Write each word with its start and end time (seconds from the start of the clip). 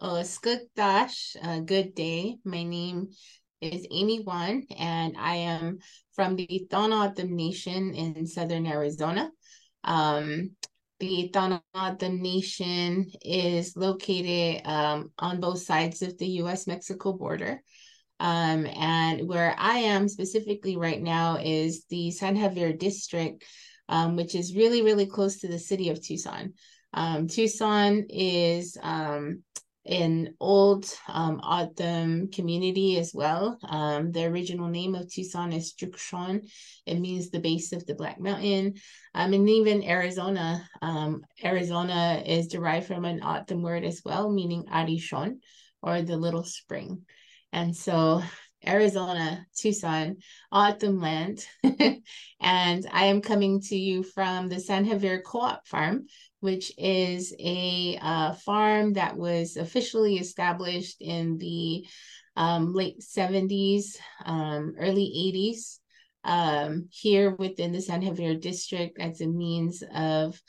Skugdash, 0.00 1.36
uh, 1.42 1.60
good 1.60 1.94
day. 1.94 2.36
My 2.44 2.62
name 2.62 3.08
is 3.60 3.84
Amy 3.90 4.22
Juan, 4.22 4.64
and 4.78 5.16
I 5.18 5.34
am 5.36 5.78
from 6.12 6.36
the 6.36 6.68
Tohono 6.70 7.12
Nation 7.28 7.94
in 7.94 8.26
southern 8.26 8.66
Arizona. 8.66 9.30
Um, 9.82 10.52
the 11.00 11.30
Tohono 11.34 12.20
Nation 12.20 13.10
is 13.22 13.76
located 13.76 14.64
um, 14.66 15.10
on 15.18 15.40
both 15.40 15.62
sides 15.62 16.00
of 16.02 16.16
the 16.18 16.28
US 16.42 16.68
Mexico 16.68 17.12
border. 17.12 17.60
Um, 18.20 18.66
and 18.66 19.28
where 19.28 19.54
I 19.58 19.78
am 19.78 20.08
specifically 20.08 20.76
right 20.76 21.02
now 21.02 21.38
is 21.42 21.84
the 21.90 22.12
San 22.12 22.36
Xavier 22.36 22.72
district, 22.72 23.44
um, 23.88 24.14
which 24.14 24.36
is 24.36 24.54
really, 24.54 24.82
really 24.82 25.06
close 25.06 25.40
to 25.40 25.48
the 25.48 25.58
city 25.58 25.88
of 25.88 26.00
Tucson. 26.00 26.54
Um, 26.92 27.28
Tucson 27.28 28.06
is 28.08 28.76
um, 28.82 29.42
an 29.86 30.34
old 30.40 30.86
um, 31.08 31.40
O'odham 31.42 32.28
community 32.30 32.98
as 32.98 33.12
well. 33.14 33.58
Um, 33.66 34.12
the 34.12 34.24
original 34.24 34.68
name 34.68 34.94
of 34.94 35.10
Tucson 35.10 35.52
is 35.52 35.74
Jukshaun. 35.74 36.48
It 36.86 37.00
means 37.00 37.30
the 37.30 37.40
base 37.40 37.72
of 37.72 37.86
the 37.86 37.94
Black 37.94 38.20
Mountain. 38.20 38.74
Um, 39.14 39.32
and 39.32 39.48
even 39.48 39.82
Arizona, 39.82 40.68
um, 40.82 41.22
Arizona 41.42 42.22
is 42.26 42.48
derived 42.48 42.86
from 42.86 43.04
an 43.04 43.22
O'odham 43.22 43.62
word 43.62 43.84
as 43.84 44.02
well, 44.04 44.30
meaning 44.30 44.64
Arishon, 44.70 45.38
or 45.82 46.02
the 46.02 46.16
little 46.16 46.44
spring. 46.44 47.02
And 47.52 47.74
so 47.74 48.22
Arizona, 48.66 49.46
Tucson, 49.56 50.16
O'odham 50.52 51.00
land. 51.00 51.44
and 51.62 52.86
I 52.92 53.04
am 53.04 53.20
coming 53.20 53.60
to 53.62 53.76
you 53.76 54.02
from 54.02 54.48
the 54.48 54.60
San 54.60 54.84
Xavier 54.84 55.20
Co-op 55.20 55.66
Farm, 55.66 56.06
which 56.40 56.72
is 56.76 57.34
a 57.38 57.98
uh, 58.00 58.32
farm 58.34 58.94
that 58.94 59.16
was 59.16 59.56
officially 59.56 60.16
established 60.16 61.00
in 61.00 61.38
the 61.38 61.86
um, 62.36 62.72
late 62.72 63.00
70s, 63.00 63.96
um, 64.24 64.74
early 64.78 65.12
80s, 65.34 65.78
um, 66.24 66.88
here 66.90 67.30
within 67.30 67.72
the 67.72 67.80
San 67.80 68.02
Xavier 68.02 68.34
district 68.34 69.00
as 69.00 69.20
a 69.20 69.26
means 69.26 69.82
of 69.94 70.40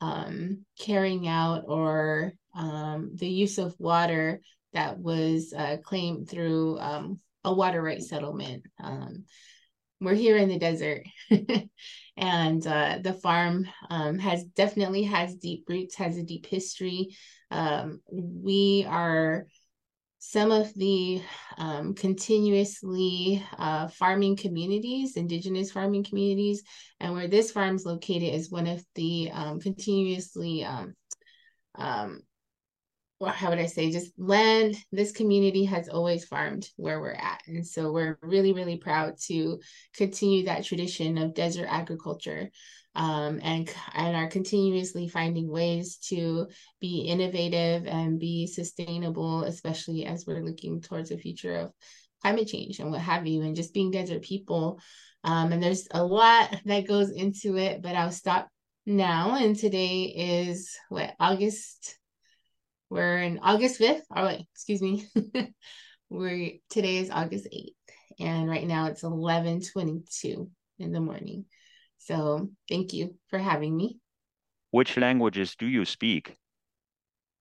um, 0.00 0.64
carrying 0.78 1.26
out 1.28 1.64
or 1.66 2.32
um, 2.54 3.10
the 3.14 3.28
use 3.28 3.58
of 3.58 3.74
water 3.78 4.40
that 4.72 4.98
was 4.98 5.52
uh, 5.56 5.76
claimed 5.82 6.28
through 6.28 6.78
um, 6.78 7.20
a 7.48 7.54
water 7.54 7.82
rights 7.82 8.08
settlement. 8.08 8.64
we're 10.00 10.14
here 10.14 10.36
in 10.36 10.48
the 10.48 10.58
desert. 10.58 11.02
and 12.18 12.66
uh, 12.66 12.98
the 13.00 13.14
farm 13.14 13.66
um, 13.90 14.18
has 14.18 14.44
definitely 14.44 15.04
has 15.04 15.36
deep 15.36 15.64
roots 15.68 15.94
has 15.94 16.16
a 16.16 16.22
deep 16.22 16.46
history 16.46 17.16
um, 17.50 18.00
we 18.10 18.84
are 18.88 19.46
some 20.18 20.50
of 20.50 20.74
the 20.74 21.22
um, 21.58 21.94
continuously 21.94 23.42
uh, 23.56 23.86
farming 23.86 24.36
communities 24.36 25.16
indigenous 25.16 25.70
farming 25.70 26.02
communities 26.02 26.62
and 26.98 27.14
where 27.14 27.28
this 27.28 27.52
farm 27.52 27.76
is 27.76 27.86
located 27.86 28.34
is 28.34 28.50
one 28.50 28.66
of 28.66 28.84
the 28.96 29.30
um, 29.32 29.60
continuously 29.60 30.64
um, 30.64 30.94
um, 31.76 32.20
how 33.26 33.50
would 33.50 33.58
I 33.58 33.66
say, 33.66 33.90
just 33.90 34.12
land. 34.16 34.76
This 34.92 35.12
community 35.12 35.64
has 35.64 35.88
always 35.88 36.24
farmed 36.24 36.68
where 36.76 37.00
we're 37.00 37.12
at. 37.12 37.42
And 37.48 37.66
so 37.66 37.90
we're 37.90 38.18
really, 38.22 38.52
really 38.52 38.76
proud 38.76 39.18
to 39.26 39.60
continue 39.96 40.44
that 40.44 40.64
tradition 40.64 41.18
of 41.18 41.34
desert 41.34 41.66
agriculture 41.68 42.50
um, 42.94 43.40
and, 43.42 43.68
and 43.94 44.16
are 44.16 44.28
continuously 44.28 45.08
finding 45.08 45.48
ways 45.48 45.96
to 46.08 46.46
be 46.80 47.00
innovative 47.02 47.86
and 47.86 48.20
be 48.20 48.46
sustainable, 48.46 49.44
especially 49.44 50.04
as 50.04 50.24
we're 50.26 50.44
looking 50.44 50.80
towards 50.80 51.10
the 51.10 51.18
future 51.18 51.56
of 51.56 51.72
climate 52.22 52.48
change 52.48 52.78
and 52.78 52.90
what 52.90 53.00
have 53.00 53.26
you, 53.26 53.42
and 53.42 53.56
just 53.56 53.74
being 53.74 53.90
desert 53.90 54.22
people. 54.22 54.80
Um, 55.24 55.52
and 55.52 55.62
there's 55.62 55.88
a 55.90 56.04
lot 56.04 56.56
that 56.64 56.88
goes 56.88 57.10
into 57.10 57.56
it, 57.56 57.82
but 57.82 57.94
I'll 57.96 58.12
stop 58.12 58.48
now. 58.86 59.36
And 59.36 59.56
today 59.56 60.04
is 60.04 60.76
what, 60.88 61.14
August 61.20 61.97
we're 62.90 63.18
in 63.18 63.38
August 63.42 63.80
5th. 63.80 64.02
Oh, 64.14 64.26
wait, 64.26 64.46
excuse 64.54 64.82
me. 64.82 65.06
we 66.10 66.62
today 66.70 66.98
is 66.98 67.10
August 67.10 67.46
8th, 67.52 67.74
and 68.20 68.48
right 68.48 68.66
now 68.66 68.86
it's 68.86 69.02
11:22 69.02 70.50
in 70.78 70.92
the 70.92 71.00
morning. 71.00 71.44
So 71.98 72.50
thank 72.68 72.92
you 72.92 73.16
for 73.28 73.38
having 73.38 73.76
me. 73.76 73.98
Which 74.70 74.96
languages 74.96 75.56
do 75.58 75.66
you 75.66 75.84
speak? 75.84 76.36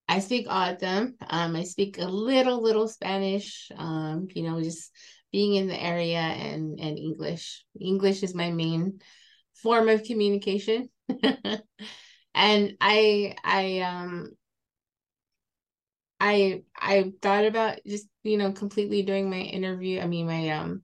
I 0.09 0.19
speak 0.19 0.47
all 0.49 0.69
of 0.71 0.79
them. 0.79 1.15
Um, 1.29 1.55
I 1.55 1.63
speak 1.63 1.97
a 1.97 2.05
little, 2.05 2.61
little 2.61 2.87
Spanish. 2.87 3.69
Um, 3.75 4.27
you 4.33 4.43
know, 4.43 4.61
just 4.61 4.91
being 5.31 5.55
in 5.55 5.67
the 5.67 5.81
area 5.81 6.19
and 6.19 6.79
and 6.79 6.97
English. 6.97 7.65
English 7.79 8.23
is 8.23 8.33
my 8.33 8.51
main 8.51 8.99
form 9.55 9.89
of 9.89 10.03
communication. 10.03 10.89
and 12.33 12.77
I 12.81 13.35
I 13.43 13.79
um 13.79 14.31
I 16.19 16.63
I 16.75 17.13
thought 17.21 17.45
about 17.45 17.79
just 17.85 18.07
you 18.23 18.37
know 18.37 18.51
completely 18.51 19.03
doing 19.03 19.29
my 19.29 19.39
interview. 19.39 19.99
I 19.99 20.07
mean 20.07 20.25
my 20.27 20.49
um 20.49 20.83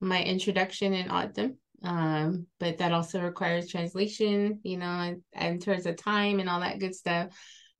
my 0.00 0.22
introduction 0.22 0.94
in 0.94 1.10
O'odham. 1.10 1.56
um, 1.82 2.46
but 2.58 2.78
that 2.78 2.92
also 2.92 3.20
requires 3.20 3.68
translation. 3.68 4.60
You 4.62 4.78
know, 4.78 5.16
and 5.32 5.62
terms 5.62 5.84
the 5.84 5.94
time 5.94 6.40
and 6.40 6.48
all 6.48 6.60
that 6.60 6.78
good 6.78 6.94
stuff. 6.94 7.28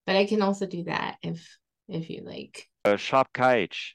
But 0.06 0.16
I 0.16 0.26
can 0.26 0.42
also 0.42 0.66
do 0.66 0.84
that 0.84 1.16
if 1.22 1.46
if 1.88 2.10
you 2.10 2.22
like. 2.24 2.68
Uh, 2.84 2.96
Shop 2.96 3.28
Kaich. 3.32 3.92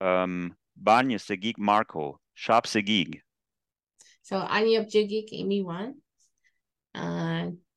Um, 0.00 0.54
Banya 0.76 1.18
Segik 1.18 1.58
Marco. 1.58 2.20
Shop 2.34 2.66
Segig. 2.66 3.20
So 4.22 4.36
Anya 4.36 4.84
Jigik 4.84 5.28
Amy 5.32 5.62
Juan. 5.62 5.96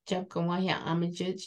Jabkawahi 0.09 0.69
Amajit 0.83 1.41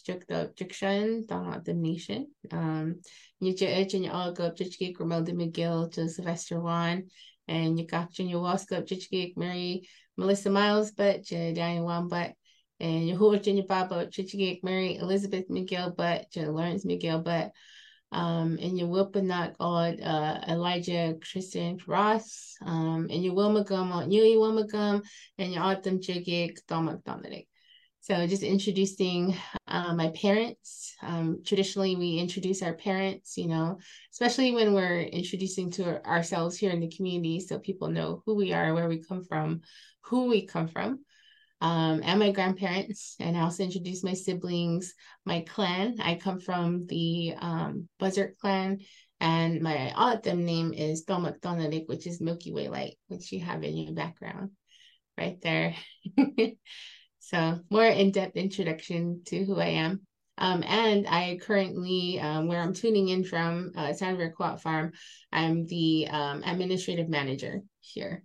Jukshan 0.54 1.26
Dong 1.26 1.62
the 1.64 1.74
Nation. 1.74 2.28
Um 2.50 3.00
Nija 3.42 4.34
go 4.34 4.44
up 4.44 4.56
Jitchgik 4.56 4.96
Grimelda 4.96 5.32
McGill 5.32 5.92
to 5.92 6.08
Sylvester 6.08 6.60
Juan 6.60 7.08
and 7.48 7.78
you 7.78 7.86
got 7.86 8.12
Junior 8.12 8.38
Waska 8.38 8.82
Jitchgik 8.82 9.36
Mary 9.36 9.88
Melissa 10.16 10.50
Miles 10.50 10.92
but 10.92 11.24
Diane 11.24 11.82
Juan 11.82 12.08
but 12.08 12.32
and 12.80 13.06
your 13.06 13.16
Hoover 13.16 13.38
Junior 13.38 13.64
Baba 13.64 14.06
Jitchgik 14.06 14.62
Mary 14.62 14.96
Elizabeth 14.96 15.48
McGill 15.48 15.94
but 15.96 16.26
Lawrence 16.36 16.84
McGill 16.84 17.22
but 17.22 17.52
um, 18.14 18.58
and 18.62 18.78
your 18.78 18.88
Wilpinot 18.88 19.54
on 19.58 20.00
uh, 20.00 20.44
Elijah 20.48 21.16
Christian 21.20 21.78
Ross, 21.86 22.54
um, 22.64 23.08
and 23.10 23.24
your 23.24 23.34
Wilmagum 23.34 23.90
on 23.90 24.12
Yui 24.12 24.36
Wilmagum, 24.36 25.02
and 25.36 25.52
your 25.52 25.64
Autumn 25.64 25.98
Jigig 25.98 26.58
Dominic 26.68 27.02
Dominic. 27.02 27.48
So 28.04 28.26
just 28.26 28.42
introducing 28.42 29.34
uh, 29.66 29.94
my 29.94 30.10
parents. 30.10 30.94
Um, 31.00 31.38
traditionally, 31.42 31.96
we 31.96 32.18
introduce 32.18 32.60
our 32.60 32.74
parents, 32.74 33.38
you 33.38 33.48
know, 33.48 33.78
especially 34.12 34.52
when 34.52 34.74
we're 34.74 35.00
introducing 35.00 35.70
to 35.70 36.04
ourselves 36.04 36.58
here 36.58 36.70
in 36.70 36.80
the 36.80 36.90
community, 36.94 37.40
so 37.40 37.58
people 37.58 37.88
know 37.88 38.22
who 38.26 38.34
we 38.34 38.52
are, 38.52 38.74
where 38.74 38.90
we 38.90 39.02
come 39.02 39.24
from, 39.24 39.62
who 40.02 40.26
we 40.26 40.46
come 40.46 40.68
from, 40.68 40.98
um, 41.62 42.02
and 42.04 42.20
my 42.20 42.30
grandparents. 42.30 43.16
And 43.20 43.38
I 43.38 43.40
also 43.40 43.62
introduce 43.62 44.04
my 44.04 44.12
siblings, 44.12 44.92
my 45.24 45.40
clan. 45.40 45.96
I 46.02 46.16
come 46.16 46.40
from 46.40 46.84
the 46.84 47.32
um, 47.38 47.88
Buzzard 47.98 48.36
clan, 48.38 48.80
and 49.18 49.62
my 49.62 49.94
O'odham 49.96 50.44
name 50.44 50.74
is 50.74 51.06
Domak 51.06 51.40
Donadik, 51.40 51.88
which 51.88 52.06
is 52.06 52.20
Milky 52.20 52.52
Way 52.52 52.68
light, 52.68 52.96
which 53.08 53.32
you 53.32 53.40
have 53.40 53.64
in 53.64 53.74
your 53.74 53.94
background 53.94 54.50
right 55.16 55.40
there. 55.40 55.74
So 57.24 57.58
more 57.70 57.86
in-depth 57.86 58.36
introduction 58.36 59.22
to 59.26 59.44
who 59.44 59.58
I 59.58 59.68
am. 59.68 60.02
Um, 60.36 60.62
and 60.62 61.06
I 61.08 61.38
currently, 61.40 62.20
um, 62.20 62.48
where 62.48 62.60
I'm 62.60 62.74
tuning 62.74 63.08
in 63.08 63.24
from, 63.24 63.72
uh, 63.76 63.94
San 63.94 64.16
Xavier 64.16 64.34
Co-op 64.36 64.60
Farm, 64.60 64.92
I'm 65.32 65.66
the 65.66 66.06
um, 66.10 66.42
administrative 66.44 67.08
manager 67.08 67.62
here. 67.80 68.24